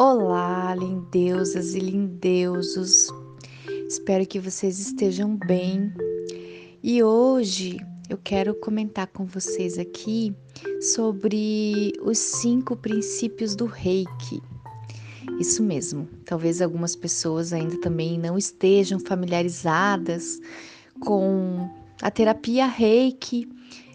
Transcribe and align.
Olá, 0.00 0.76
lindeusas 0.76 1.74
e 1.74 1.80
lindeusos. 1.80 3.08
Espero 3.88 4.24
que 4.24 4.38
vocês 4.38 4.78
estejam 4.78 5.36
bem. 5.36 5.92
E 6.80 7.02
hoje 7.02 7.78
eu 8.08 8.16
quero 8.16 8.54
comentar 8.54 9.08
com 9.08 9.26
vocês 9.26 9.76
aqui 9.76 10.32
sobre 10.80 11.94
os 12.00 12.16
cinco 12.16 12.76
princípios 12.76 13.56
do 13.56 13.66
Reiki. 13.66 14.40
Isso 15.40 15.64
mesmo. 15.64 16.08
Talvez 16.24 16.62
algumas 16.62 16.94
pessoas 16.94 17.52
ainda 17.52 17.80
também 17.80 18.16
não 18.20 18.38
estejam 18.38 19.00
familiarizadas 19.00 20.38
com 21.00 21.68
a 22.00 22.08
terapia 22.08 22.66
Reiki. 22.66 23.48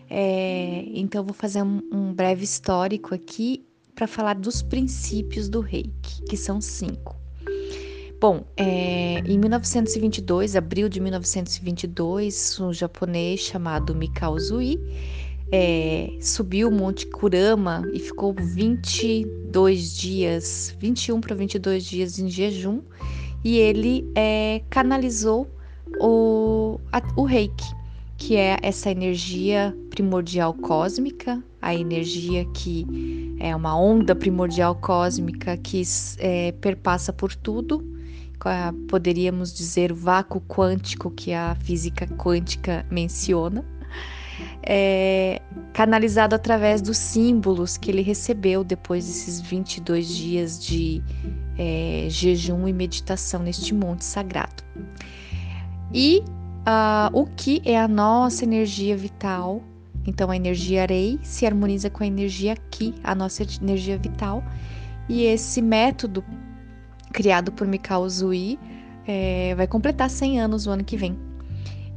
É, 0.09 0.83
então, 0.87 1.23
vou 1.23 1.33
fazer 1.33 1.63
um, 1.63 1.81
um 1.93 2.13
breve 2.13 2.43
histórico 2.43 3.15
aqui 3.15 3.65
para 4.03 4.07
falar 4.07 4.35
dos 4.35 4.61
princípios 4.61 5.47
do 5.47 5.61
reiki, 5.61 6.23
que 6.27 6.35
são 6.35 6.59
cinco. 6.59 7.15
Bom, 8.19 8.43
é, 8.57 9.19
em 9.19 9.37
1922, 9.37 10.57
abril 10.57 10.89
de 10.89 10.99
1922, 10.99 12.59
um 12.59 12.73
japonês 12.73 13.39
chamado 13.39 13.95
Mikao 13.95 14.37
Zui 14.37 14.77
é, 15.53 16.17
subiu 16.19 16.67
o 16.67 16.71
Monte 16.71 17.07
Kurama 17.07 17.89
e 17.93 17.99
ficou 17.99 18.33
22 18.33 19.95
dias, 19.95 20.75
21 20.79 21.21
para 21.21 21.33
22 21.33 21.85
dias 21.85 22.19
em 22.19 22.29
jejum, 22.29 22.81
e 23.41 23.57
ele 23.57 24.11
é, 24.15 24.61
canalizou 24.69 25.49
o, 26.01 26.77
a, 26.91 27.01
o 27.15 27.23
reiki, 27.23 27.73
que 28.25 28.37
é 28.37 28.57
essa 28.61 28.89
energia 28.89 29.75
primordial 29.89 30.53
cósmica, 30.53 31.43
a 31.61 31.75
energia 31.75 32.45
que 32.53 33.35
é 33.37 33.53
uma 33.53 33.77
onda 33.77 34.15
primordial 34.15 34.75
cósmica 34.75 35.57
que 35.57 35.81
é, 36.19 36.53
perpassa 36.53 37.11
por 37.11 37.35
tudo, 37.35 37.85
poderíamos 38.87 39.53
dizer 39.53 39.91
o 39.91 39.95
vácuo 39.95 40.39
quântico 40.47 41.11
que 41.11 41.33
a 41.33 41.57
física 41.65 42.07
quântica 42.07 42.85
menciona, 42.89 43.65
é, 44.65 45.41
canalizado 45.73 46.33
através 46.33 46.81
dos 46.81 46.97
símbolos 46.97 47.75
que 47.75 47.91
ele 47.91 48.01
recebeu 48.01 48.63
depois 48.63 49.05
desses 49.05 49.41
22 49.41 50.07
dias 50.07 50.63
de 50.63 51.03
é, 51.57 52.07
jejum 52.09 52.69
e 52.69 52.73
meditação 52.73 53.43
neste 53.43 53.73
monte 53.73 54.05
sagrado. 54.05 54.63
E 55.93 56.23
uh, 56.67 57.09
o 57.13 57.25
que 57.25 57.61
é 57.65 57.79
a 57.79 57.87
nossa 57.87 58.43
energia 58.43 58.97
vital 58.97 59.61
então 60.05 60.29
a 60.29 60.35
energia 60.35 60.85
Rei 60.85 61.19
se 61.21 61.45
harmoniza 61.45 61.89
com 61.89 62.03
a 62.03 62.07
energia 62.07 62.55
Ki, 62.69 62.93
a 63.03 63.15
nossa 63.15 63.43
energia 63.61 63.97
vital. 63.97 64.43
E 65.07 65.23
esse 65.23 65.61
método 65.61 66.23
criado 67.11 67.51
por 67.51 67.67
Mikao 67.67 68.07
Zui 68.09 68.59
é, 69.07 69.53
vai 69.55 69.67
completar 69.67 70.09
100 70.09 70.39
anos 70.39 70.67
o 70.67 70.71
ano 70.71 70.83
que 70.83 70.97
vem. 70.97 71.17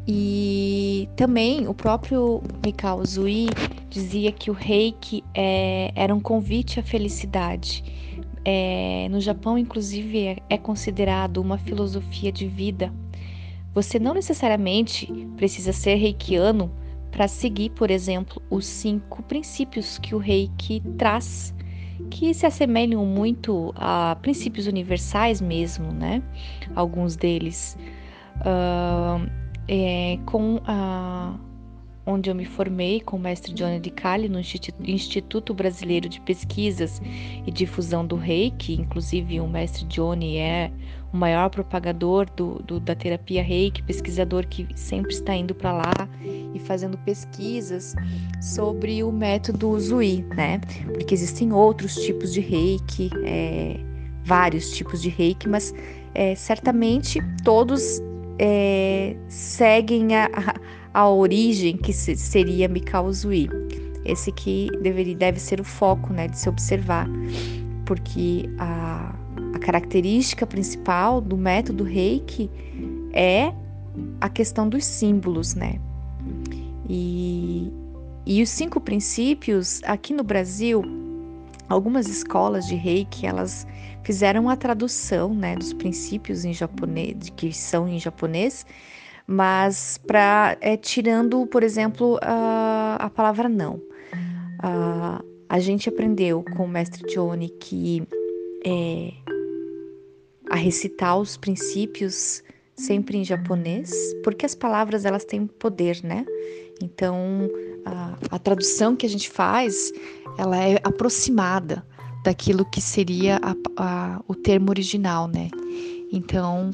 E 0.07 1.09
também 1.17 1.67
o 1.67 1.75
próprio 1.75 2.43
Mikao 2.65 3.05
Zui 3.05 3.49
dizia 3.91 4.31
que 4.31 4.51
o 4.51 4.55
reiki 4.55 5.25
é, 5.35 5.91
era 5.95 6.15
um 6.15 6.21
convite 6.21 6.79
à 6.79 6.83
felicidade. 6.83 7.83
É, 8.45 9.09
no 9.11 9.21
Japão, 9.21 9.59
inclusive, 9.59 10.27
é, 10.27 10.37
é 10.49 10.57
considerado 10.57 11.39
uma 11.39 11.59
filosofia 11.59 12.31
de 12.31 12.47
vida. 12.47 12.93
Você 13.77 13.99
não 13.99 14.15
necessariamente 14.15 15.07
precisa 15.37 15.71
ser 15.71 15.97
reikiano 15.97 16.73
para 17.11 17.29
seguir, 17.29 17.69
por 17.73 17.91
exemplo, 17.91 18.41
os 18.49 18.65
cinco 18.65 19.23
princípios 19.25 19.99
que 19.99 20.15
o 20.15 20.19
reiki 20.19 20.81
traz, 20.97 21.55
que 22.11 22.33
se 22.33 22.47
assemelham 22.47 23.05
muito 23.05 23.75
a 23.77 24.17
princípios 24.23 24.67
universais 24.67 25.43
mesmo, 25.43 25.93
né? 25.93 26.23
Alguns 26.75 27.17
deles. 27.17 27.77
Uh, 28.41 29.31
é, 29.69 30.19
com 30.25 30.59
a 30.65 31.35
onde 32.07 32.31
eu 32.31 32.35
me 32.35 32.45
formei 32.45 33.01
com 33.01 33.17
o 33.17 33.21
mestre 33.21 33.53
Johnny 33.53 33.81
de 33.81 33.91
Cali 33.91 34.29
no 34.29 34.41
Instituto 34.81 35.53
Brasileiro 35.53 36.09
de 36.09 36.21
Pesquisas 36.21 37.03
e 37.45 37.51
Difusão 37.51 38.07
do 38.07 38.15
Reiki, 38.15 38.75
inclusive 38.75 39.41
o 39.41 39.49
mestre 39.49 39.85
Johnny 39.87 40.37
é 40.37 40.71
o 41.13 41.17
maior 41.17 41.51
propagador 41.51 42.29
do, 42.37 42.63
do, 42.63 42.79
da 42.79 42.95
terapia 42.95 43.43
Reiki, 43.43 43.83
pesquisador 43.83 44.47
que 44.47 44.69
sempre 44.77 45.13
está 45.13 45.35
indo 45.35 45.55
para 45.55 45.73
lá 45.73 46.09
e 46.55 46.59
fazendo 46.61 46.97
pesquisas 46.99 47.95
sobre 48.41 49.03
o 49.03 49.11
método 49.11 49.79
Zui, 49.81 50.25
né? 50.37 50.61
Porque 50.85 51.15
existem 51.15 51.53
outros 51.53 51.97
tipos 51.97 52.33
de 52.33 52.41
Reiki, 52.41 53.11
é, 53.25 53.81
vários 54.25 54.71
tipos 54.71 55.03
de 55.03 55.09
Reiki, 55.09 55.49
mas 55.49 55.75
é, 56.15 56.35
certamente 56.35 57.21
todos 57.43 58.01
é, 58.39 59.17
seguem 59.29 60.15
a, 60.15 60.27
a, 60.27 60.55
a, 60.99 61.09
origem 61.09 61.77
que 61.77 61.93
seria 61.93 62.69
Mikao 62.69 63.13
Zui. 63.13 63.49
Esse 64.05 64.31
que 64.31 64.71
deveria, 64.81 65.17
deve 65.17 65.41
ser 65.41 65.61
o 65.61 65.65
foco 65.65 66.13
né, 66.13 66.29
de 66.29 66.39
se 66.39 66.49
observar, 66.49 67.09
porque 67.85 68.49
a 68.59 69.15
a 69.57 69.59
característica 69.59 70.47
principal 70.47 71.21
do 71.21 71.37
método 71.37 71.83
Reiki 71.83 72.51
é 73.13 73.53
a 74.21 74.29
questão 74.29 74.69
dos 74.69 74.85
símbolos, 74.85 75.55
né? 75.55 75.81
E, 76.89 77.73
e 78.27 78.43
os 78.43 78.51
cinco 78.51 78.79
princípios, 78.81 79.81
aqui 79.85 80.13
no 80.13 80.23
Brasil, 80.23 80.83
algumas 81.69 82.07
escolas 82.07 82.67
de 82.67 82.75
Reiki, 82.75 83.27
elas 83.27 83.67
fizeram 84.03 84.49
a 84.51 84.57
tradução, 84.57 85.35
né, 85.35 85.57
dos 85.57 85.73
princípios 85.73 86.45
em 86.45 86.53
japonês, 86.53 87.17
que 87.35 87.53
são 87.53 87.89
em 87.89 87.99
japonês, 87.99 88.67
mas 89.27 89.99
para 90.07 90.57
é, 90.61 90.77
tirando, 90.77 91.47
por 91.47 91.63
exemplo, 91.63 92.19
a, 92.23 92.97
a 93.01 93.11
palavra 93.11 93.49
não. 93.49 93.81
A, 94.63 95.23
a 95.49 95.59
gente 95.59 95.89
aprendeu 95.89 96.45
com 96.57 96.65
o 96.65 96.69
mestre 96.69 97.03
Johnny 97.13 97.49
que 97.49 98.03
é, 98.65 99.13
a 100.51 100.57
recitar 100.57 101.19
os 101.19 101.37
princípios 101.37 102.43
sempre 102.75 103.19
em 103.19 103.25
japonês, 103.25 103.91
porque 104.23 104.45
as 104.47 104.55
palavras 104.55 105.05
elas 105.05 105.25
têm 105.25 105.47
poder, 105.47 106.01
né? 106.05 106.25
Então 106.81 107.49
a, 107.85 108.19
a 108.37 108.39
tradução 108.39 108.95
que 108.95 109.07
a 109.07 109.09
gente 109.09 109.31
faz, 109.31 109.93
ela 110.39 110.57
é 110.63 110.79
aproximada 110.85 111.85
daquilo 112.25 112.65
que 112.71 112.81
seria 112.81 113.41
a, 113.43 113.55
a, 113.77 114.23
o 114.29 114.35
termo 114.35 114.71
original, 114.71 115.27
né? 115.29 115.49
Então 116.13 116.71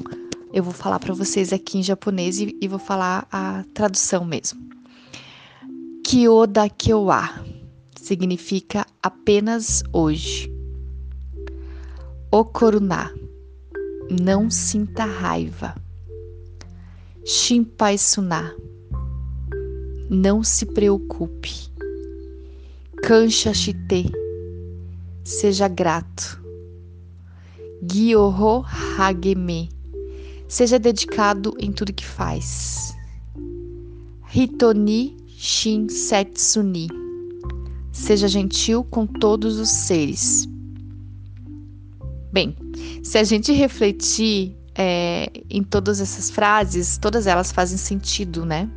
eu 0.53 0.63
vou 0.63 0.71
falar 0.71 0.99
para 0.99 1.15
vocês 1.15 1.51
aqui 1.51 1.79
em 1.79 1.83
japonês 1.83 2.39
e, 2.39 2.55
e, 2.61 2.67
vou 2.67 2.77
falar 2.77 3.27
a 3.31 3.65
tradução 3.73 4.23
mesmo. 4.23 4.61
Kyoda 6.05 6.69
Kyoa 6.69 7.27
significa 7.99 8.85
apenas 9.01 9.81
hoje. 9.91 10.53
Okoruna 12.31 13.11
não 14.21 14.47
sinta 14.51 15.05
raiva. 15.05 15.73
Shinpai 17.25 17.97
Suna. 17.97 18.53
Não 20.11 20.43
se 20.43 20.67
preocupe. 20.67 21.51
Kansha 23.01 23.55
Shite. 23.55 24.11
Seja 25.23 25.67
grato. 25.67 26.43
Gyoho 27.81 28.63
Hageme. 28.99 29.72
Seja 30.53 30.77
dedicado 30.77 31.55
em 31.57 31.71
tudo 31.71 31.91
que 31.91 32.05
faz. 32.05 32.95
Hitoni 34.31 35.17
Shin 35.27 35.89
Setsuni. 35.89 36.89
Seja 37.91 38.27
gentil 38.27 38.83
com 38.83 39.07
todos 39.07 39.57
os 39.57 39.69
seres. 39.69 40.47
Bem, 42.31 42.55
se 43.01 43.17
a 43.17 43.23
gente 43.23 43.51
refletir 43.51 44.55
é, 44.75 45.27
em 45.49 45.63
todas 45.63 45.99
essas 45.99 46.29
frases, 46.29 46.99
todas 46.99 47.25
elas 47.25 47.51
fazem 47.51 47.79
sentido, 47.79 48.45
né? 48.45 48.69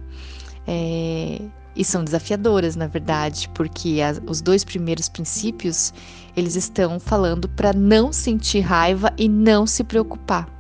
É, 0.66 1.42
e 1.76 1.84
são 1.84 2.02
desafiadoras, 2.02 2.74
na 2.74 2.86
verdade, 2.86 3.50
porque 3.54 4.00
as, 4.00 4.18
os 4.26 4.40
dois 4.40 4.64
primeiros 4.64 5.10
princípios 5.10 5.92
eles 6.34 6.56
estão 6.56 6.98
falando 6.98 7.50
para 7.50 7.74
não 7.74 8.14
sentir 8.14 8.60
raiva 8.60 9.12
e 9.18 9.28
não 9.28 9.66
se 9.66 9.84
preocupar. 9.84 10.55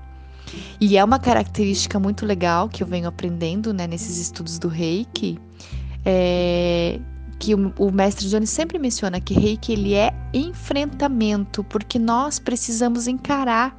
E 0.80 0.96
é 0.96 1.04
uma 1.04 1.18
característica 1.18 1.98
muito 1.98 2.24
legal 2.24 2.68
que 2.68 2.82
eu 2.82 2.86
venho 2.86 3.08
aprendendo 3.08 3.72
né, 3.72 3.86
nesses 3.86 4.18
estudos 4.18 4.58
do 4.58 4.68
Reiki, 4.68 5.38
é, 6.04 7.00
que 7.38 7.54
o, 7.54 7.72
o, 7.78 7.90
mestre 7.90 8.28
Johnny 8.28 8.46
sempre 8.46 8.78
menciona 8.78 9.20
que 9.20 9.34
reiki 9.34 9.72
ele 9.72 9.94
é 9.94 10.14
enfrentamento, 10.32 11.64
porque 11.64 11.98
nós 11.98 12.38
precisamos 12.38 13.06
encarar 13.06 13.76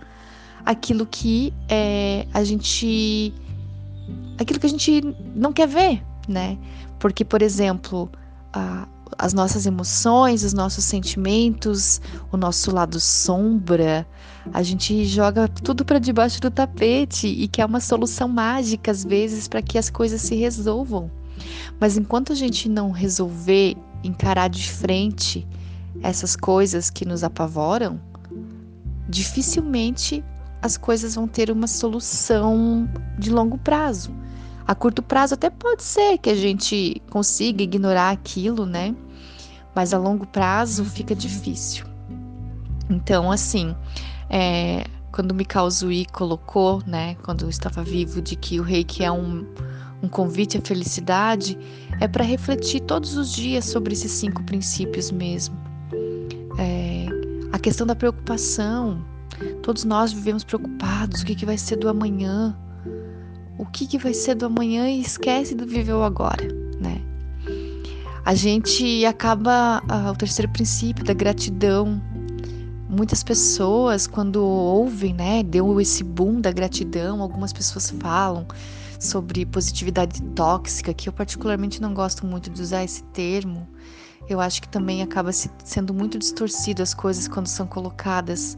aquilo 0.65 1.05
que 1.05 1.53
é, 1.69 2.27
a 2.33 2.43
gente 2.43 3.33
aquilo 4.39 4.59
que 4.59 4.67
a 4.67 4.69
gente 4.69 5.01
não 5.35 5.51
quer 5.51 5.67
ver, 5.67 6.03
né? 6.27 6.57
Porque, 6.99 7.23
por 7.23 7.41
exemplo, 7.41 8.09
as 9.17 9.33
nossas 9.33 9.65
emoções, 9.65 10.43
os 10.43 10.53
nossos 10.53 10.83
sentimentos, 10.83 12.01
o 12.31 12.37
nosso 12.37 12.71
lado 12.71 12.99
sombra, 12.99 14.07
a 14.53 14.63
gente 14.63 15.05
joga 15.05 15.47
tudo 15.47 15.83
para 15.83 15.99
debaixo 15.99 16.39
do 16.41 16.49
tapete 16.49 17.27
e 17.27 17.47
quer 17.47 17.65
uma 17.65 17.79
solução 17.79 18.27
mágica 18.27 18.91
às 18.91 19.03
vezes 19.03 19.47
para 19.47 19.61
que 19.61 19.77
as 19.77 19.89
coisas 19.89 20.21
se 20.21 20.35
resolvam. 20.35 21.11
Mas 21.79 21.97
enquanto 21.97 22.31
a 22.31 22.35
gente 22.35 22.69
não 22.69 22.91
resolver 22.91 23.75
encarar 24.03 24.47
de 24.47 24.71
frente 24.71 25.47
essas 26.01 26.35
coisas 26.35 26.89
que 26.89 27.05
nos 27.05 27.23
apavoram, 27.23 27.99
dificilmente 29.07 30.23
as 30.61 30.77
coisas 30.77 31.15
vão 31.15 31.27
ter 31.27 31.51
uma 31.51 31.67
solução 31.67 32.89
de 33.17 33.29
longo 33.29 33.57
prazo. 33.57 34.11
A 34.67 34.75
curto 34.75 35.01
prazo 35.01 35.33
até 35.33 35.49
pode 35.49 35.81
ser 35.81 36.17
que 36.17 36.29
a 36.29 36.35
gente 36.35 37.01
consiga 37.09 37.63
ignorar 37.63 38.11
aquilo, 38.11 38.65
né? 38.65 38.93
Mas 39.73 39.93
a 39.93 39.97
longo 39.97 40.27
prazo 40.27 40.83
fica 40.83 41.15
difícil. 41.15 41.85
Então, 42.89 43.31
assim, 43.31 43.73
é, 44.29 44.83
quando 45.11 45.33
Mikao 45.33 45.69
Zui 45.69 46.05
colocou, 46.11 46.83
né, 46.85 47.15
quando 47.23 47.49
estava 47.49 47.81
vivo, 47.81 48.21
de 48.21 48.35
que 48.35 48.59
o 48.59 48.63
reiki 48.63 49.03
é 49.03 49.11
um, 49.11 49.45
um 50.03 50.07
convite 50.09 50.57
à 50.57 50.61
felicidade, 50.61 51.57
é 52.01 52.07
para 52.07 52.25
refletir 52.25 52.81
todos 52.81 53.15
os 53.15 53.31
dias 53.31 53.65
sobre 53.65 53.93
esses 53.93 54.11
cinco 54.11 54.43
princípios 54.43 55.11
mesmo. 55.11 55.55
É, 56.59 57.05
a 57.53 57.59
questão 57.59 57.87
da 57.87 57.95
preocupação. 57.95 59.01
Todos 59.61 59.85
nós 59.85 60.11
vivemos 60.11 60.43
preocupados: 60.43 61.21
o 61.21 61.25
que, 61.25 61.35
que 61.35 61.45
vai 61.45 61.57
ser 61.57 61.77
do 61.77 61.87
amanhã? 61.87 62.57
Que, 63.71 63.85
que 63.85 63.97
vai 63.97 64.13
ser 64.13 64.35
do 64.35 64.45
amanhã 64.45 64.89
e 64.89 65.01
esquece 65.01 65.53
do 65.55 65.65
viver 65.65 65.93
o 65.93 66.03
agora, 66.03 66.47
né? 66.79 67.01
A 68.25 68.35
gente 68.35 69.05
acaba. 69.05 69.81
Ah, 69.87 70.11
o 70.11 70.15
terceiro 70.15 70.51
princípio 70.51 71.03
da 71.03 71.13
gratidão. 71.13 72.01
Muitas 72.89 73.21
pessoas, 73.21 74.07
quando 74.07 74.37
ouvem, 74.43 75.13
né, 75.13 75.43
deu 75.43 75.79
esse 75.79 76.03
boom 76.03 76.39
da 76.39 76.51
gratidão, 76.51 77.21
algumas 77.21 77.51
pessoas 77.51 77.89
falam 77.89 78.47
sobre 78.99 79.45
positividade 79.45 80.21
tóxica, 80.33 80.93
que 80.93 81.09
eu 81.09 81.13
particularmente 81.13 81.81
não 81.81 81.93
gosto 81.93 82.25
muito 82.25 82.49
de 82.49 82.61
usar 82.61 82.83
esse 82.83 83.03
termo. 83.05 83.67
Eu 84.29 84.41
acho 84.41 84.61
que 84.61 84.67
também 84.67 85.01
acaba 85.01 85.31
sendo 85.31 85.93
muito 85.93 86.17
distorcido 86.17 86.81
as 86.81 86.93
coisas 86.93 87.27
quando 87.27 87.47
são 87.47 87.65
colocadas, 87.65 88.57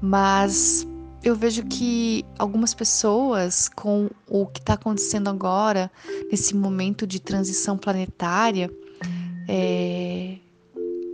mas 0.00 0.86
eu 1.22 1.34
vejo 1.36 1.64
que 1.64 2.24
algumas 2.38 2.72
pessoas, 2.72 3.68
com 3.68 4.08
o 4.26 4.46
que 4.46 4.60
está 4.60 4.74
acontecendo 4.74 5.28
agora, 5.28 5.90
nesse 6.30 6.54
momento 6.54 7.06
de 7.06 7.20
transição 7.20 7.76
planetária, 7.76 8.70
é, 9.46 10.38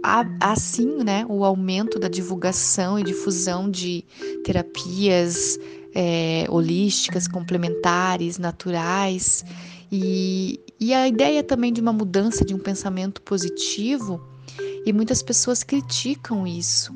há, 0.02 0.24
há 0.40 0.56
sim 0.56 1.02
né, 1.02 1.26
o 1.28 1.44
aumento 1.44 1.98
da 1.98 2.08
divulgação 2.08 2.98
e 2.98 3.02
difusão 3.02 3.68
de 3.68 4.04
terapias 4.44 5.58
é, 5.92 6.46
holísticas, 6.48 7.26
complementares, 7.26 8.38
naturais. 8.38 9.44
E, 9.90 10.60
e 10.78 10.94
a 10.94 11.08
ideia 11.08 11.42
também 11.42 11.72
de 11.72 11.80
uma 11.80 11.92
mudança 11.92 12.44
de 12.44 12.54
um 12.54 12.58
pensamento 12.58 13.20
positivo, 13.22 14.20
e 14.84 14.92
muitas 14.92 15.20
pessoas 15.20 15.64
criticam 15.64 16.46
isso. 16.46 16.92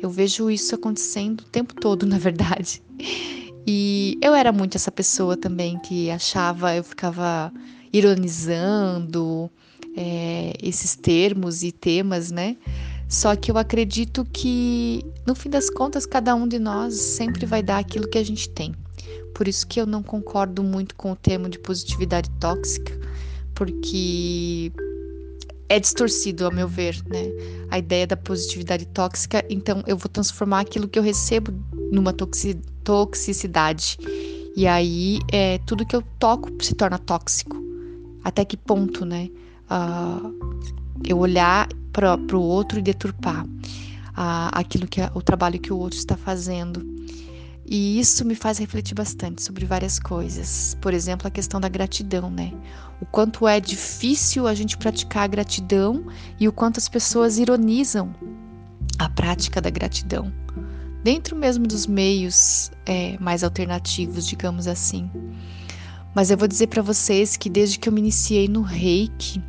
Eu 0.00 0.10
vejo 0.10 0.50
isso 0.50 0.74
acontecendo 0.74 1.40
o 1.40 1.44
tempo 1.44 1.74
todo, 1.74 2.04
na 2.06 2.18
verdade. 2.18 2.82
E 3.66 4.18
eu 4.22 4.34
era 4.34 4.52
muito 4.52 4.76
essa 4.76 4.92
pessoa 4.92 5.36
também 5.36 5.78
que 5.80 6.10
achava, 6.10 6.74
eu 6.74 6.84
ficava 6.84 7.52
ironizando 7.92 9.50
é, 9.96 10.52
esses 10.62 10.94
termos 10.94 11.62
e 11.62 11.72
temas, 11.72 12.30
né? 12.30 12.56
Só 13.08 13.34
que 13.36 13.50
eu 13.50 13.56
acredito 13.56 14.24
que, 14.32 15.04
no 15.26 15.34
fim 15.34 15.48
das 15.48 15.70
contas, 15.70 16.04
cada 16.04 16.34
um 16.34 16.46
de 16.46 16.58
nós 16.58 16.94
sempre 16.94 17.46
vai 17.46 17.62
dar 17.62 17.78
aquilo 17.78 18.08
que 18.08 18.18
a 18.18 18.24
gente 18.24 18.48
tem. 18.50 18.74
Por 19.34 19.46
isso 19.46 19.66
que 19.66 19.80
eu 19.80 19.86
não 19.86 20.02
concordo 20.02 20.62
muito 20.62 20.94
com 20.94 21.12
o 21.12 21.16
termo 21.16 21.48
de 21.48 21.58
positividade 21.58 22.30
tóxica, 22.40 22.98
porque 23.54 24.72
é 25.68 25.80
distorcido, 25.80 26.44
ao 26.44 26.52
meu 26.52 26.68
ver, 26.68 26.96
né? 27.08 27.30
A 27.70 27.78
ideia 27.78 28.06
da 28.06 28.16
positividade 28.16 28.86
tóxica, 28.86 29.44
então 29.50 29.82
eu 29.86 29.96
vou 29.96 30.08
transformar 30.08 30.60
aquilo 30.60 30.88
que 30.88 30.98
eu 30.98 31.02
recebo 31.02 31.52
numa 31.90 32.12
toxi 32.12 32.54
toxicidade. 32.84 33.98
E 34.56 34.66
aí, 34.66 35.18
é, 35.32 35.58
tudo 35.66 35.84
que 35.84 35.96
eu 35.96 36.02
toco 36.18 36.50
se 36.62 36.74
torna 36.74 36.98
tóxico. 36.98 37.56
Até 38.22 38.44
que 38.44 38.56
ponto, 38.56 39.04
né? 39.04 39.28
Uh, 39.70 40.32
eu 41.04 41.18
olhar 41.18 41.68
para 41.92 42.36
o 42.36 42.40
outro 42.40 42.78
e 42.78 42.82
deturpar 42.82 43.44
uh, 43.44 44.50
aquilo 44.52 44.86
que 44.86 45.00
é, 45.00 45.10
o 45.14 45.22
trabalho 45.22 45.58
que 45.58 45.72
o 45.72 45.78
outro 45.78 45.98
está 45.98 46.16
fazendo. 46.16 46.84
E 47.68 47.98
isso 47.98 48.24
me 48.24 48.36
faz 48.36 48.58
refletir 48.58 48.94
bastante 48.94 49.42
sobre 49.42 49.66
várias 49.66 49.98
coisas. 49.98 50.76
Por 50.80 50.94
exemplo, 50.94 51.26
a 51.26 51.30
questão 51.30 51.60
da 51.60 51.68
gratidão, 51.68 52.30
né? 52.30 52.52
O 53.00 53.06
quanto 53.06 53.48
é 53.48 53.58
difícil 53.58 54.46
a 54.46 54.54
gente 54.54 54.78
praticar 54.78 55.24
a 55.24 55.26
gratidão 55.26 56.06
e 56.38 56.46
o 56.46 56.52
quanto 56.52 56.78
as 56.78 56.88
pessoas 56.88 57.38
ironizam 57.38 58.14
a 58.98 59.08
prática 59.08 59.60
da 59.60 59.68
gratidão. 59.68 60.32
Dentro 61.02 61.36
mesmo 61.36 61.66
dos 61.66 61.86
meios 61.86 62.70
é, 62.84 63.18
mais 63.18 63.42
alternativos, 63.42 64.26
digamos 64.26 64.68
assim. 64.68 65.10
Mas 66.14 66.30
eu 66.30 66.36
vou 66.38 66.48
dizer 66.48 66.68
para 66.68 66.82
vocês 66.82 67.36
que 67.36 67.50
desde 67.50 67.78
que 67.78 67.88
eu 67.88 67.92
me 67.92 68.00
iniciei 68.00 68.48
no 68.48 68.62
reiki, 68.62 69.42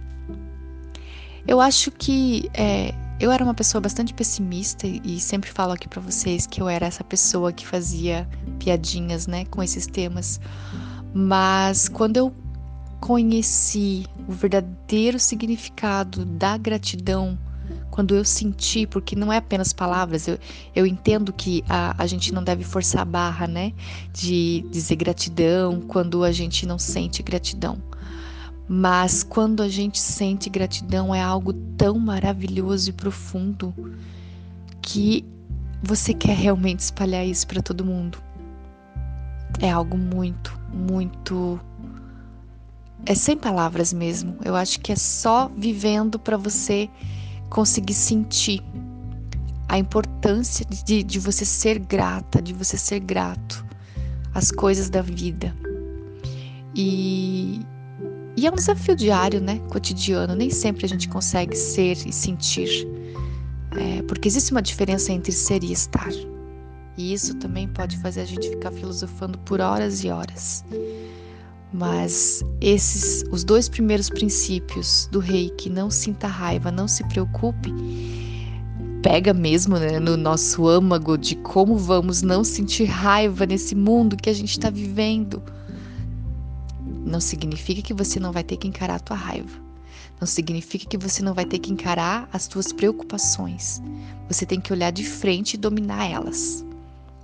eu 1.47 1.61
acho 1.61 1.91
que 1.91 2.49
é, 2.53 2.93
eu 3.19 3.31
era 3.31 3.43
uma 3.43 3.53
pessoa 3.53 3.81
bastante 3.81 4.13
pessimista 4.13 4.85
e 4.85 5.19
sempre 5.19 5.49
falo 5.49 5.71
aqui 5.73 5.87
para 5.87 6.01
vocês 6.01 6.45
que 6.45 6.61
eu 6.61 6.69
era 6.69 6.85
essa 6.85 7.03
pessoa 7.03 7.51
que 7.51 7.65
fazia 7.65 8.27
piadinhas, 8.59 9.25
né, 9.25 9.45
com 9.45 9.63
esses 9.63 9.87
temas. 9.87 10.39
Mas 11.13 11.89
quando 11.89 12.17
eu 12.17 12.33
conheci 12.99 14.05
o 14.27 14.31
verdadeiro 14.31 15.19
significado 15.19 16.25
da 16.25 16.57
gratidão, 16.57 17.37
quando 17.89 18.13
eu 18.13 18.23
senti, 18.23 18.85
porque 18.85 19.15
não 19.15 19.33
é 19.33 19.37
apenas 19.37 19.73
palavras, 19.73 20.27
eu, 20.27 20.37
eu 20.75 20.85
entendo 20.85 21.33
que 21.33 21.63
a, 21.67 21.95
a 21.97 22.05
gente 22.05 22.31
não 22.31 22.43
deve 22.43 22.63
forçar 22.63 23.01
a 23.01 23.05
barra, 23.05 23.47
né, 23.47 23.73
de 24.13 24.63
dizer 24.69 24.95
gratidão 24.95 25.81
quando 25.81 26.23
a 26.23 26.31
gente 26.31 26.67
não 26.67 26.77
sente 26.77 27.23
gratidão. 27.23 27.81
Mas 28.67 29.23
quando 29.23 29.63
a 29.63 29.69
gente 29.69 29.99
sente 29.99 30.49
gratidão 30.49 31.15
é 31.15 31.21
algo 31.21 31.53
tão 31.53 31.97
maravilhoso 31.97 32.89
e 32.89 32.93
profundo 32.93 33.73
que 34.81 35.25
você 35.81 36.13
quer 36.13 36.35
realmente 36.35 36.79
espalhar 36.79 37.25
isso 37.25 37.47
para 37.47 37.61
todo 37.61 37.85
mundo. 37.85 38.17
É 39.59 39.71
algo 39.71 39.97
muito, 39.97 40.59
muito 40.73 41.59
é 43.05 43.15
sem 43.15 43.37
palavras 43.37 43.93
mesmo. 43.93 44.37
Eu 44.43 44.55
acho 44.55 44.79
que 44.79 44.91
é 44.91 44.95
só 44.95 45.49
vivendo 45.55 46.19
para 46.19 46.35
você 46.35 46.89
conseguir 47.49 47.93
sentir 47.93 48.61
a 49.69 49.77
importância 49.77 50.65
de, 50.65 51.03
de 51.03 51.19
você 51.19 51.45
ser 51.45 51.79
grata, 51.79 52.41
de 52.41 52.53
você 52.53 52.77
ser 52.77 52.99
grato 52.99 53.65
às 54.33 54.51
coisas 54.51 54.89
da 54.89 55.01
vida. 55.01 55.55
E, 56.75 57.61
e 58.37 58.45
é 58.45 58.51
um 58.51 58.55
desafio 58.55 58.95
diário, 58.95 59.41
né? 59.41 59.59
Cotidiano. 59.71 60.35
Nem 60.35 60.51
sempre 60.51 60.85
a 60.85 60.87
gente 60.87 61.09
consegue 61.09 61.55
ser 61.55 61.97
e 62.05 62.13
sentir. 62.13 62.87
É, 63.75 64.03
porque 64.03 64.27
existe 64.27 64.51
uma 64.51 64.61
diferença 64.61 65.11
entre 65.11 65.31
ser 65.31 65.63
e 65.63 65.71
estar. 65.71 66.09
E 66.95 67.13
isso 67.13 67.33
também 67.35 67.67
pode 67.67 67.97
fazer 67.97 68.21
a 68.21 68.25
gente 68.25 68.47
ficar 68.47 68.71
filosofando 68.71 69.39
por 69.39 69.59
horas 69.59 70.03
e 70.03 70.09
horas. 70.09 70.63
Mas 71.73 72.43
esses, 72.61 73.23
os 73.31 73.43
dois 73.43 73.67
primeiros 73.67 74.07
princípios 74.07 75.09
do 75.11 75.17
rei, 75.17 75.49
que 75.57 75.67
não 75.67 75.89
sinta 75.89 76.27
raiva, 76.27 76.71
não 76.71 76.87
se 76.87 77.03
preocupe, 77.05 77.73
pega 79.01 79.33
mesmo 79.33 79.79
né, 79.79 79.99
no 79.99 80.15
nosso 80.15 80.67
âmago 80.67 81.17
de 81.17 81.35
como 81.37 81.75
vamos 81.75 82.21
não 82.21 82.43
sentir 82.43 82.85
raiva 82.85 83.47
nesse 83.47 83.73
mundo 83.73 84.15
que 84.15 84.29
a 84.29 84.33
gente 84.33 84.51
está 84.51 84.69
vivendo 84.69 85.41
não 87.07 87.19
significa 87.21 87.81
que 87.81 87.93
você 87.93 88.19
não 88.19 88.31
vai 88.31 88.43
ter 88.43 88.57
que 88.57 88.67
encarar 88.67 88.95
a 88.95 88.99
tua 88.99 89.15
raiva. 89.15 89.67
Não 90.19 90.27
significa 90.27 90.85
que 90.85 90.97
você 90.97 91.21
não 91.21 91.33
vai 91.33 91.45
ter 91.45 91.59
que 91.59 91.71
encarar 91.71 92.27
as 92.33 92.47
tuas 92.47 92.73
preocupações. 92.73 93.81
Você 94.27 94.45
tem 94.45 94.59
que 94.59 94.73
olhar 94.73 94.91
de 94.91 95.03
frente 95.03 95.53
e 95.53 95.57
dominar 95.57 96.05
elas. 96.05 96.65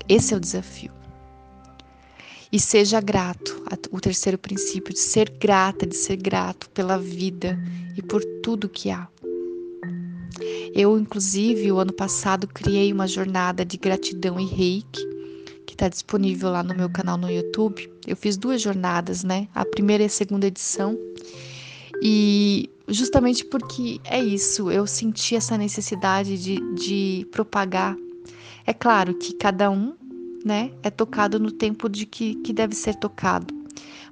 Esse 0.08 0.34
é 0.34 0.38
o 0.38 0.40
desafio. 0.40 0.92
E 2.52 2.60
seja 2.60 3.02
grato, 3.02 3.64
o 3.92 4.00
terceiro 4.00 4.38
princípio 4.38 4.94
de 4.94 5.00
ser 5.00 5.30
grata, 5.30 5.88
de 5.88 5.96
ser 5.96 6.18
grato 6.18 6.70
pela 6.70 7.00
vida 7.00 7.60
e 7.98 8.02
por 8.02 8.24
tudo 8.44 8.70
que 8.70 8.92
há. 8.92 9.08
Eu, 10.76 10.98
inclusive, 10.98 11.72
o 11.72 11.80
ano 11.80 11.94
passado 11.94 12.48
criei 12.48 12.94
uma 12.94 13.08
jornada 13.08 13.66
de 13.66 13.78
gratidão 13.78 14.40
e 14.40 14.46
reiki 14.46 15.13
que 15.74 15.76
está 15.76 15.90
disponível 15.90 16.52
lá 16.52 16.62
no 16.62 16.76
meu 16.76 16.88
canal 16.88 17.18
no 17.18 17.30
YouTube. 17.30 17.92
Eu 18.06 18.16
fiz 18.16 18.38
duas 18.38 18.62
jornadas, 18.62 19.24
né? 19.24 19.48
A 19.56 19.66
primeira 19.66 20.04
e 20.04 20.06
a 20.06 20.10
segunda 20.10 20.46
edição. 20.46 20.96
E 22.00 22.70
justamente 22.88 23.44
porque 23.44 24.00
é 24.04 24.24
isso, 24.24 24.70
eu 24.70 24.86
senti 24.86 25.36
essa 25.36 25.58
necessidade 25.58 26.38
de, 26.38 26.60
de 26.76 27.28
propagar. 27.32 27.98
É 28.68 28.74
claro 28.74 29.16
que 29.16 29.34
cada 29.34 29.72
um 29.72 29.96
né, 30.46 30.72
é 30.84 30.92
tocado 30.92 31.40
no 31.40 31.52
tempo 31.52 31.90
de 31.90 32.06
que, 32.06 32.36
que 32.36 32.54
deve 32.54 32.76
ser 32.76 32.96
tocado, 32.96 33.54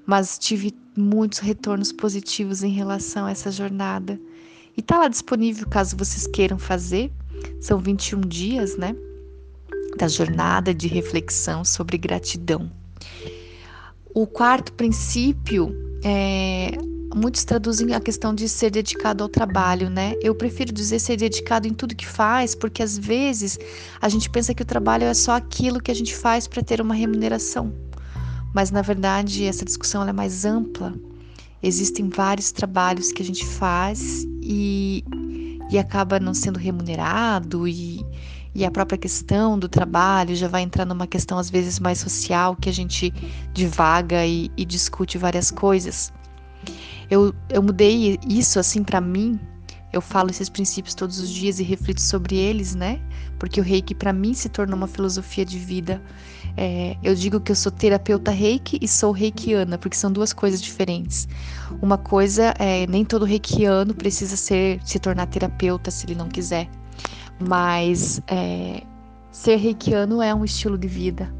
mas 0.05 0.39
tive 0.39 0.73
muitos 0.97 1.39
retornos 1.39 1.91
positivos 1.91 2.63
em 2.63 2.71
relação 2.71 3.27
a 3.27 3.31
essa 3.31 3.51
jornada. 3.51 4.19
E 4.75 4.81
tá 4.81 4.97
lá 4.97 5.07
disponível 5.07 5.67
caso 5.67 5.95
vocês 5.95 6.25
queiram 6.25 6.57
fazer. 6.57 7.11
São 7.59 7.77
21 7.77 8.21
dias, 8.21 8.77
né? 8.77 8.95
Da 9.97 10.07
jornada 10.07 10.73
de 10.73 10.87
reflexão 10.87 11.63
sobre 11.63 11.97
gratidão. 11.97 12.71
O 14.13 14.25
quarto 14.27 14.73
princípio 14.73 15.73
é, 16.03 16.71
muitos 17.15 17.43
traduzem 17.43 17.93
a 17.93 17.99
questão 17.99 18.33
de 18.33 18.47
ser 18.47 18.71
dedicado 18.71 19.23
ao 19.23 19.29
trabalho, 19.29 19.89
né? 19.89 20.15
Eu 20.21 20.33
prefiro 20.33 20.71
dizer 20.71 20.99
ser 20.99 21.17
dedicado 21.17 21.67
em 21.67 21.73
tudo 21.73 21.95
que 21.95 22.07
faz, 22.07 22.55
porque 22.55 22.81
às 22.81 22.97
vezes 22.97 23.59
a 24.01 24.09
gente 24.09 24.29
pensa 24.29 24.53
que 24.53 24.63
o 24.63 24.65
trabalho 24.65 25.03
é 25.03 25.13
só 25.13 25.33
aquilo 25.33 25.81
que 25.81 25.91
a 25.91 25.95
gente 25.95 26.15
faz 26.15 26.47
para 26.47 26.63
ter 26.63 26.81
uma 26.81 26.93
remuneração. 26.93 27.73
Mas 28.53 28.71
na 28.71 28.81
verdade 28.81 29.45
essa 29.45 29.65
discussão 29.65 30.07
é 30.07 30.13
mais 30.13 30.45
ampla. 30.45 30.93
Existem 31.63 32.09
vários 32.09 32.51
trabalhos 32.51 33.11
que 33.11 33.21
a 33.21 33.25
gente 33.25 33.45
faz 33.45 34.25
e, 34.41 35.03
e 35.69 35.77
acaba 35.77 36.19
não 36.19 36.33
sendo 36.33 36.57
remunerado 36.57 37.67
e, 37.67 38.03
e 38.53 38.65
a 38.65 38.71
própria 38.71 38.97
questão 38.97 39.57
do 39.57 39.69
trabalho 39.69 40.35
já 40.35 40.47
vai 40.47 40.61
entrar 40.61 40.85
numa 40.85 41.07
questão 41.07 41.37
às 41.37 41.49
vezes 41.49 41.79
mais 41.79 41.99
social 41.99 42.55
que 42.55 42.69
a 42.69 42.73
gente 42.73 43.13
divaga 43.53 44.25
e, 44.25 44.51
e 44.57 44.65
discute 44.65 45.17
várias 45.17 45.49
coisas. 45.49 46.11
Eu, 47.09 47.33
eu 47.49 47.61
mudei 47.61 48.19
isso 48.27 48.59
assim 48.59 48.83
para 48.83 49.01
mim. 49.01 49.39
Eu 49.91 49.99
falo 49.99 50.29
esses 50.29 50.47
princípios 50.47 50.95
todos 50.95 51.19
os 51.19 51.29
dias 51.29 51.59
e 51.59 51.63
reflito 51.63 51.99
sobre 51.99 52.37
eles, 52.37 52.73
né? 52.73 53.01
Porque 53.37 53.59
o 53.59 53.63
reiki 53.63 53.93
para 53.93 54.13
mim 54.13 54.33
se 54.33 54.47
tornou 54.47 54.77
uma 54.77 54.87
filosofia 54.87 55.43
de 55.43 55.59
vida. 55.59 56.01
É, 56.55 56.95
eu 57.03 57.13
digo 57.13 57.41
que 57.41 57.51
eu 57.51 57.55
sou 57.55 57.71
terapeuta 57.71 58.31
reiki 58.31 58.79
e 58.81 58.87
sou 58.87 59.11
reikiana, 59.11 59.77
porque 59.77 59.97
são 59.97 60.09
duas 60.09 60.31
coisas 60.31 60.61
diferentes. 60.61 61.27
Uma 61.81 61.97
coisa 61.97 62.53
é 62.57 62.87
nem 62.87 63.03
todo 63.03 63.25
reikiano 63.25 63.93
precisa 63.93 64.37
ser 64.37 64.79
se 64.85 64.97
tornar 64.97 65.25
terapeuta 65.25 65.91
se 65.91 66.05
ele 66.05 66.15
não 66.15 66.29
quiser, 66.29 66.69
mas 67.47 68.21
é, 68.27 68.83
ser 69.31 69.55
reikiano 69.57 70.21
é 70.21 70.33
um 70.33 70.43
estilo 70.43 70.77
de 70.77 70.87
vida, 70.87 71.33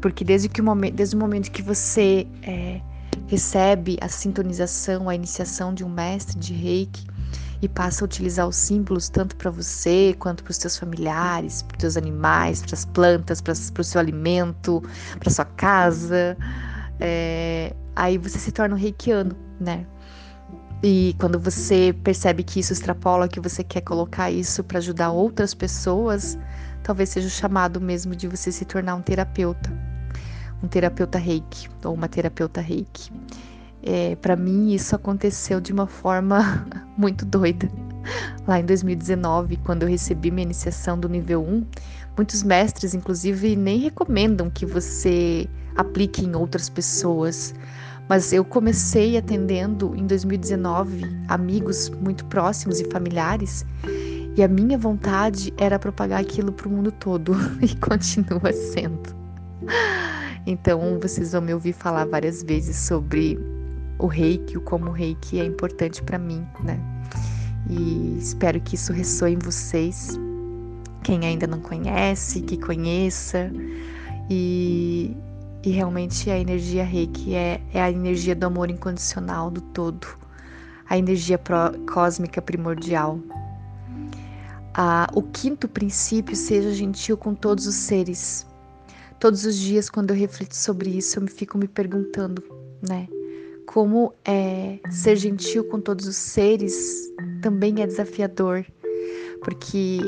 porque 0.00 0.24
desde 0.24 0.48
que 0.48 0.60
o 0.60 0.64
momento, 0.64 0.94
desde 0.94 1.16
o 1.16 1.18
momento 1.18 1.50
que 1.50 1.62
você 1.62 2.26
é, 2.42 2.80
recebe 3.26 3.96
a 4.00 4.08
sintonização, 4.08 5.08
a 5.08 5.14
iniciação 5.14 5.72
de 5.72 5.84
um 5.84 5.88
mestre 5.88 6.38
de 6.38 6.52
reiki 6.52 7.06
e 7.62 7.68
passa 7.68 8.04
a 8.04 8.06
utilizar 8.06 8.46
os 8.46 8.56
símbolos 8.56 9.08
tanto 9.08 9.34
para 9.36 9.50
você 9.50 10.14
quanto 10.18 10.44
para 10.44 10.50
os 10.50 10.56
seus 10.58 10.76
familiares, 10.76 11.62
para 11.62 11.76
os 11.76 11.80
seus 11.80 11.96
animais, 11.96 12.60
para 12.60 12.74
as 12.74 12.84
plantas, 12.84 13.40
para 13.40 13.52
o 13.52 13.84
seu 13.84 14.00
alimento, 14.00 14.82
para 15.18 15.30
sua 15.30 15.46
casa. 15.46 16.36
É, 17.00 17.74
aí 17.96 18.18
você 18.18 18.38
se 18.38 18.52
torna 18.52 18.74
um 18.74 18.78
reikiano, 18.78 19.34
né? 19.58 19.86
E 20.86 21.16
quando 21.18 21.40
você 21.40 21.96
percebe 22.04 22.42
que 22.42 22.60
isso 22.60 22.74
extrapola, 22.74 23.26
que 23.26 23.40
você 23.40 23.64
quer 23.64 23.80
colocar 23.80 24.30
isso 24.30 24.62
para 24.62 24.76
ajudar 24.76 25.12
outras 25.12 25.54
pessoas, 25.54 26.38
talvez 26.82 27.08
seja 27.08 27.26
o 27.26 27.30
chamado 27.30 27.80
mesmo 27.80 28.14
de 28.14 28.28
você 28.28 28.52
se 28.52 28.66
tornar 28.66 28.94
um 28.94 29.00
terapeuta 29.00 29.72
um 30.62 30.68
terapeuta 30.68 31.18
reiki 31.18 31.68
ou 31.84 31.94
uma 31.94 32.08
terapeuta 32.08 32.60
reiki. 32.60 33.10
É, 33.82 34.16
para 34.16 34.34
mim, 34.34 34.72
isso 34.72 34.96
aconteceu 34.96 35.60
de 35.60 35.72
uma 35.72 35.86
forma 35.86 36.66
muito 36.96 37.24
doida. 37.24 37.68
Lá 38.46 38.58
em 38.58 38.64
2019, 38.64 39.58
quando 39.58 39.82
eu 39.82 39.88
recebi 39.88 40.30
minha 40.30 40.44
iniciação 40.44 40.98
do 40.98 41.08
nível 41.08 41.42
1, 41.42 41.66
muitos 42.16 42.42
mestres, 42.42 42.94
inclusive, 42.94 43.56
nem 43.56 43.78
recomendam 43.78 44.50
que 44.50 44.64
você 44.64 45.48
aplique 45.76 46.24
em 46.24 46.34
outras 46.34 46.68
pessoas. 46.68 47.54
Mas 48.08 48.32
eu 48.32 48.44
comecei 48.44 49.16
atendendo 49.16 49.94
em 49.96 50.06
2019 50.06 51.04
amigos 51.28 51.88
muito 51.88 52.24
próximos 52.26 52.80
e 52.80 52.84
familiares, 52.90 53.64
e 54.36 54.42
a 54.42 54.48
minha 54.48 54.76
vontade 54.76 55.54
era 55.56 55.78
propagar 55.78 56.20
aquilo 56.20 56.52
para 56.52 56.68
o 56.68 56.70
mundo 56.70 56.92
todo, 56.92 57.34
e 57.62 57.74
continua 57.76 58.52
sendo. 58.52 59.14
Então, 60.46 60.98
vocês 61.00 61.32
vão 61.32 61.40
me 61.40 61.54
ouvir 61.54 61.72
falar 61.72 62.04
várias 62.04 62.42
vezes 62.42 62.76
sobre 62.76 63.38
o 63.98 64.06
reiki, 64.06 64.56
como 64.60 64.90
o 64.90 64.92
reiki 64.92 65.40
é 65.40 65.44
importante 65.44 66.02
para 66.02 66.18
mim, 66.18 66.46
né? 66.62 66.78
E 67.70 68.18
espero 68.18 68.60
que 68.60 68.74
isso 68.74 68.92
ressoe 68.92 69.32
em 69.32 69.38
vocês. 69.38 70.18
Quem 71.02 71.24
ainda 71.24 71.46
não 71.46 71.60
conhece, 71.60 72.42
que 72.42 72.58
conheça. 72.58 73.50
E, 74.28 75.16
e 75.64 75.70
realmente 75.70 76.30
a 76.30 76.38
energia 76.38 76.84
reiki 76.84 77.34
é, 77.34 77.60
é 77.72 77.82
a 77.82 77.90
energia 77.90 78.34
do 78.34 78.44
amor 78.44 78.70
incondicional 78.70 79.50
do 79.50 79.60
todo, 79.60 80.06
a 80.88 80.98
energia 80.98 81.38
pro, 81.38 81.78
cósmica 81.92 82.42
primordial. 82.42 83.18
Ah, 84.74 85.08
o 85.14 85.22
quinto 85.22 85.68
princípio, 85.68 86.34
seja 86.34 86.72
gentil 86.72 87.16
com 87.16 87.34
todos 87.34 87.66
os 87.66 87.74
seres 87.74 88.46
Todos 89.24 89.46
os 89.46 89.56
dias, 89.56 89.88
quando 89.88 90.10
eu 90.10 90.16
reflito 90.16 90.54
sobre 90.54 90.90
isso, 90.90 91.18
eu 91.18 91.22
me 91.22 91.30
fico 91.30 91.56
me 91.56 91.66
perguntando, 91.66 92.42
né? 92.86 93.08
Como 93.64 94.12
é 94.22 94.78
ser 94.90 95.16
gentil 95.16 95.64
com 95.64 95.80
todos 95.80 96.06
os 96.06 96.16
seres 96.16 97.10
também 97.40 97.80
é 97.80 97.86
desafiador, 97.86 98.66
porque 99.42 99.98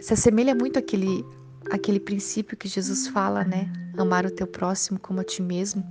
se 0.00 0.12
assemelha 0.12 0.56
muito 0.56 0.76
àquele, 0.76 1.24
àquele 1.70 2.00
princípio 2.00 2.56
que 2.56 2.68
Jesus 2.68 3.06
fala, 3.08 3.44
né? 3.44 3.70
Amar 3.96 4.26
o 4.26 4.30
teu 4.30 4.46
próximo 4.46 4.98
como 4.98 5.20
a 5.20 5.24
ti 5.24 5.42
mesmo. 5.42 5.84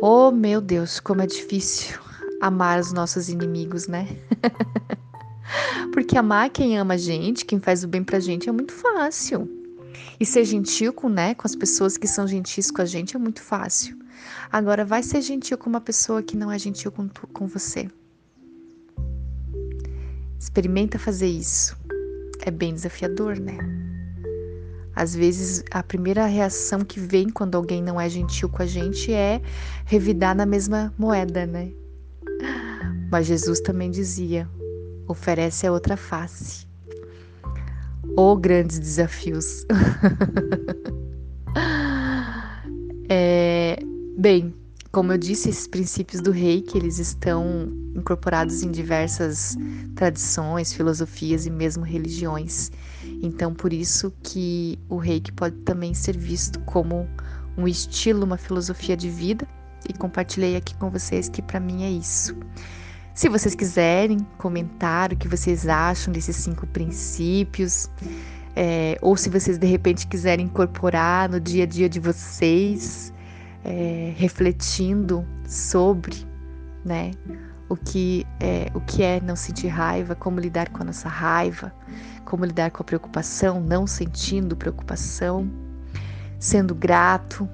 Oh, 0.00 0.30
meu 0.30 0.60
Deus, 0.60 1.00
como 1.00 1.22
é 1.22 1.26
difícil 1.26 1.98
amar 2.40 2.80
os 2.80 2.92
nossos 2.92 3.28
inimigos, 3.28 3.88
né? 3.88 4.06
Porque 5.92 6.16
amar 6.16 6.50
quem 6.50 6.78
ama 6.78 6.94
a 6.94 6.98
gente, 6.98 7.44
quem 7.44 7.58
faz 7.58 7.82
o 7.82 7.88
bem 7.88 8.04
pra 8.04 8.20
gente 8.20 8.48
é 8.48 8.52
muito 8.52 8.72
fácil. 8.72 9.48
E 10.20 10.26
ser 10.26 10.44
gentil 10.44 10.92
com, 10.92 11.08
né, 11.08 11.34
com 11.34 11.46
as 11.46 11.56
pessoas 11.56 11.96
que 11.96 12.06
são 12.06 12.26
gentis 12.26 12.70
com 12.70 12.82
a 12.82 12.84
gente 12.84 13.16
é 13.16 13.18
muito 13.18 13.42
fácil. 13.42 13.98
Agora, 14.50 14.84
vai 14.84 15.02
ser 15.02 15.20
gentil 15.22 15.58
com 15.58 15.68
uma 15.68 15.80
pessoa 15.80 16.22
que 16.22 16.36
não 16.36 16.50
é 16.50 16.58
gentil 16.58 16.90
com, 16.90 17.08
tu, 17.08 17.26
com 17.28 17.46
você. 17.46 17.88
Experimenta 20.38 20.98
fazer 20.98 21.28
isso. 21.28 21.76
É 22.44 22.50
bem 22.50 22.74
desafiador, 22.74 23.38
né? 23.38 23.77
Às 24.98 25.14
vezes, 25.14 25.62
a 25.70 25.80
primeira 25.80 26.26
reação 26.26 26.80
que 26.80 26.98
vem 26.98 27.30
quando 27.30 27.54
alguém 27.54 27.80
não 27.80 28.00
é 28.00 28.08
gentil 28.08 28.48
com 28.48 28.64
a 28.64 28.66
gente 28.66 29.12
é 29.12 29.40
revidar 29.84 30.34
na 30.34 30.44
mesma 30.44 30.92
moeda, 30.98 31.46
né? 31.46 31.70
Mas 33.08 33.28
Jesus 33.28 33.60
também 33.60 33.92
dizia: 33.92 34.50
oferece 35.06 35.68
a 35.68 35.70
outra 35.70 35.96
face 35.96 36.66
ou 38.16 38.36
grandes 38.36 38.80
desafios. 38.80 39.64
é, 43.08 43.78
bem, 44.18 44.52
como 44.90 45.12
eu 45.12 45.18
disse, 45.18 45.48
esses 45.48 45.68
princípios 45.68 46.20
do 46.20 46.32
reiki, 46.32 46.76
eles 46.76 46.98
estão 46.98 47.72
incorporados 47.94 48.64
em 48.64 48.70
diversas 48.72 49.56
tradições, 49.94 50.72
filosofias 50.72 51.46
e 51.46 51.50
mesmo 51.50 51.84
religiões. 51.84 52.72
Então, 53.22 53.52
por 53.52 53.72
isso 53.72 54.12
que 54.22 54.78
o 54.88 54.96
reiki 54.96 55.32
pode 55.32 55.56
também 55.58 55.94
ser 55.94 56.16
visto 56.16 56.60
como 56.60 57.08
um 57.56 57.66
estilo, 57.66 58.24
uma 58.24 58.36
filosofia 58.36 58.96
de 58.96 59.10
vida, 59.10 59.46
e 59.88 59.92
compartilhei 59.92 60.56
aqui 60.56 60.74
com 60.76 60.90
vocês 60.90 61.28
que 61.28 61.42
para 61.42 61.58
mim 61.58 61.84
é 61.84 61.90
isso. 61.90 62.36
Se 63.14 63.28
vocês 63.28 63.54
quiserem 63.54 64.18
comentar 64.38 65.12
o 65.12 65.16
que 65.16 65.26
vocês 65.26 65.66
acham 65.66 66.12
desses 66.12 66.36
cinco 66.36 66.66
princípios, 66.68 67.90
é, 68.54 68.96
ou 69.02 69.16
se 69.16 69.28
vocês 69.28 69.58
de 69.58 69.66
repente 69.66 70.06
quiserem 70.06 70.46
incorporar 70.46 71.28
no 71.28 71.40
dia 71.40 71.64
a 71.64 71.66
dia 71.66 71.88
de 71.88 71.98
vocês, 71.98 73.12
é, 73.64 74.12
refletindo 74.16 75.26
sobre, 75.44 76.14
né, 76.84 77.10
o 77.68 77.76
que 77.76 78.26
é 78.40 78.70
o 78.74 78.80
que 78.80 79.02
é 79.02 79.20
não 79.20 79.36
sentir 79.36 79.68
raiva, 79.68 80.14
como 80.14 80.40
lidar 80.40 80.70
com 80.70 80.82
a 80.82 80.86
nossa 80.86 81.08
raiva, 81.08 81.72
como 82.24 82.44
lidar 82.44 82.70
com 82.70 82.82
a 82.82 82.84
preocupação, 82.84 83.60
não 83.60 83.86
sentindo 83.86 84.56
preocupação, 84.56 85.50
sendo 86.38 86.74
grato, 86.74 87.48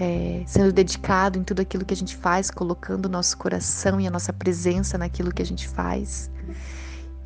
é, 0.00 0.42
sendo 0.46 0.72
dedicado 0.72 1.38
em 1.38 1.42
tudo 1.42 1.60
aquilo 1.60 1.84
que 1.84 1.94
a 1.94 1.96
gente 1.96 2.16
faz, 2.16 2.50
colocando 2.50 3.06
o 3.06 3.08
nosso 3.08 3.36
coração 3.36 4.00
e 4.00 4.06
a 4.06 4.10
nossa 4.10 4.32
presença 4.32 4.96
naquilo 4.96 5.32
que 5.32 5.42
a 5.42 5.46
gente 5.46 5.66
faz. 5.66 6.30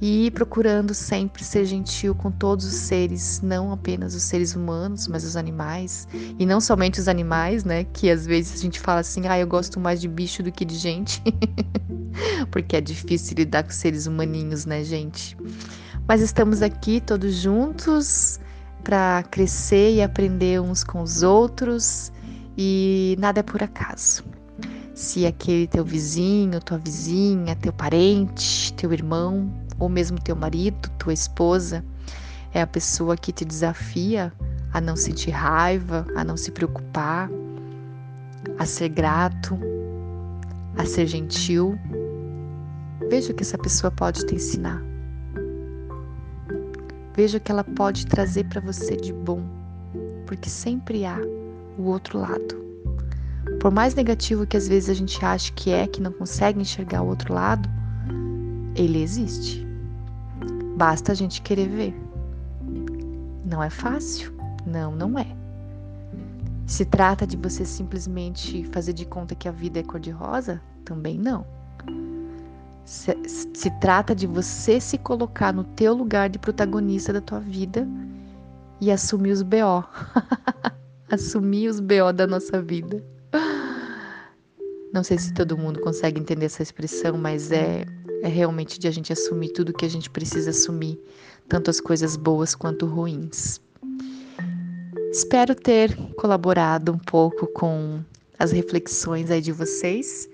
E 0.04 0.32
procurando 0.32 0.92
sempre 0.94 1.44
ser 1.44 1.64
gentil 1.64 2.12
com 2.12 2.28
todos 2.28 2.66
os 2.66 2.74
seres, 2.74 3.40
não 3.40 3.70
apenas 3.70 4.16
os 4.16 4.24
seres 4.24 4.56
humanos, 4.56 5.06
mas 5.06 5.24
os 5.24 5.36
animais, 5.36 6.08
e 6.40 6.44
não 6.44 6.60
somente 6.60 6.98
os 6.98 7.06
animais, 7.06 7.62
né? 7.62 7.84
Que 7.84 8.10
às 8.10 8.26
vezes 8.26 8.58
a 8.58 8.60
gente 8.60 8.80
fala 8.80 8.98
assim, 8.98 9.28
ah, 9.28 9.38
eu 9.38 9.46
gosto 9.46 9.78
mais 9.78 10.00
de 10.00 10.08
bicho 10.08 10.42
do 10.42 10.50
que 10.50 10.64
de 10.64 10.74
gente, 10.74 11.22
porque 12.50 12.74
é 12.74 12.80
difícil 12.80 13.36
lidar 13.36 13.62
com 13.62 13.70
seres 13.70 14.08
humaninhos, 14.08 14.66
né, 14.66 14.82
gente? 14.82 15.36
Mas 16.08 16.20
estamos 16.20 16.62
aqui 16.62 17.00
todos 17.00 17.36
juntos 17.36 18.40
para 18.82 19.22
crescer 19.30 19.94
e 19.94 20.02
aprender 20.02 20.60
uns 20.60 20.82
com 20.82 21.00
os 21.00 21.22
outros, 21.22 22.10
e 22.58 23.14
nada 23.20 23.38
é 23.38 23.42
por 23.44 23.62
acaso 23.62 24.24
se 24.94 25.26
aquele 25.26 25.66
teu 25.66 25.84
vizinho, 25.84 26.60
tua 26.60 26.78
vizinha, 26.78 27.56
teu 27.56 27.72
parente, 27.72 28.72
teu 28.74 28.92
irmão, 28.92 29.50
ou 29.82 29.88
mesmo 29.88 30.20
teu 30.20 30.36
marido, 30.36 30.88
tua 30.96 31.12
esposa, 31.12 31.84
é 32.54 32.62
a 32.62 32.66
pessoa 32.68 33.16
que 33.16 33.32
te 33.32 33.44
desafia 33.44 34.32
a 34.72 34.80
não 34.80 34.94
sentir 34.94 35.32
raiva, 35.32 36.06
a 36.14 36.22
não 36.22 36.36
se 36.36 36.52
preocupar, 36.52 37.28
a 38.60 38.64
ser 38.64 38.90
grato, 38.90 39.58
a 40.78 40.84
ser 40.84 41.08
gentil. 41.08 41.76
Veja 43.10 43.32
o 43.32 43.34
que 43.34 43.42
essa 43.42 43.58
pessoa 43.58 43.90
pode 43.90 44.24
te 44.24 44.36
ensinar. 44.36 44.80
Veja 47.16 47.38
o 47.38 47.40
que 47.40 47.50
ela 47.50 47.64
pode 47.64 48.06
trazer 48.06 48.44
para 48.44 48.60
você 48.60 48.96
de 48.96 49.12
bom, 49.12 49.42
porque 50.28 50.48
sempre 50.48 51.04
há 51.04 51.18
o 51.76 51.82
outro 51.82 52.20
lado. 52.20 52.62
Por 53.60 53.72
mais 53.72 53.96
negativo 53.96 54.46
que 54.46 54.56
às 54.56 54.68
vezes 54.68 54.90
a 54.90 54.94
gente 54.94 55.24
acha 55.24 55.52
que 55.52 55.72
é, 55.72 55.88
que 55.88 56.00
não 56.00 56.12
consegue 56.12 56.60
enxergar 56.60 57.02
o 57.02 57.08
outro 57.08 57.34
lado, 57.34 57.68
ele 58.76 59.02
existe. 59.02 59.71
Basta 60.76 61.12
a 61.12 61.14
gente 61.14 61.42
querer 61.42 61.68
ver. 61.68 61.94
Não 63.44 63.62
é 63.62 63.70
fácil? 63.70 64.32
Não, 64.66 64.94
não 64.94 65.18
é. 65.18 65.26
Se 66.66 66.84
trata 66.84 67.26
de 67.26 67.36
você 67.36 67.64
simplesmente 67.64 68.64
fazer 68.72 68.92
de 68.92 69.04
conta 69.04 69.34
que 69.34 69.48
a 69.48 69.52
vida 69.52 69.80
é 69.80 69.82
cor-de-rosa? 69.82 70.60
Também 70.84 71.18
não. 71.18 71.44
Se, 72.84 73.16
se, 73.28 73.70
trata 73.78 74.14
de 74.14 74.26
você 74.26 74.80
se 74.80 74.98
colocar 74.98 75.52
no 75.52 75.64
teu 75.64 75.94
lugar 75.94 76.28
de 76.28 76.38
protagonista 76.38 77.12
da 77.12 77.20
tua 77.20 77.38
vida 77.38 77.86
e 78.80 78.90
assumir 78.90 79.32
os 79.32 79.42
BO. 79.42 79.84
assumir 81.10 81.68
os 81.68 81.78
BO 81.78 82.12
da 82.14 82.26
nossa 82.26 82.60
vida. 82.60 83.04
Não 84.92 85.02
sei 85.02 85.18
se 85.18 85.32
todo 85.32 85.56
mundo 85.56 85.80
consegue 85.80 86.20
entender 86.20 86.46
essa 86.46 86.62
expressão, 86.62 87.16
mas 87.16 87.50
é, 87.52 87.84
é 88.22 88.28
realmente 88.28 88.78
de 88.78 88.88
a 88.88 88.90
gente 88.90 89.12
assumir 89.12 89.50
tudo 89.50 89.72
que 89.72 89.84
a 89.84 89.90
gente 89.90 90.08
precisa 90.08 90.50
assumir, 90.50 90.98
tanto 91.48 91.68
as 91.68 91.80
coisas 91.80 92.16
boas 92.16 92.54
quanto 92.54 92.86
ruins. 92.86 93.60
Espero 95.10 95.54
ter 95.54 95.94
colaborado 96.16 96.92
um 96.92 96.98
pouco 96.98 97.46
com 97.48 98.00
as 98.38 98.52
reflexões 98.52 99.30
aí 99.30 99.40
de 99.40 99.52
vocês 99.52 100.28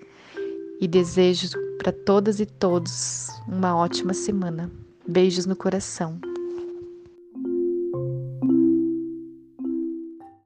e 0.80 0.87
desejo 0.87 1.49
para 1.78 1.90
todas 1.90 2.38
e 2.38 2.47
todos 2.47 3.28
uma 3.49 3.76
ótima 3.76 4.14
semana. 4.14 4.71
Beijos 5.07 5.47
no 5.47 5.57
coração. 5.57 6.21